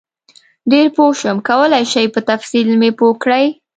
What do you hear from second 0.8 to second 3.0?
پوه شم کولای شئ په تفصیل مې